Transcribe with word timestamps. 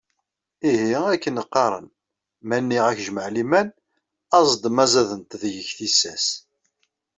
Ihi, 0.71 0.97
akken 1.13 1.37
qqaren: 1.47 1.87
"Ma 2.47 2.57
nniɣ-ak 2.61 2.97
jmaɛliman, 3.07 3.67
aẓ-d 4.37 4.63
ma 4.75 4.85
zadent 4.93 5.37
deg-k 5.41 5.69
tissas". 5.77 6.27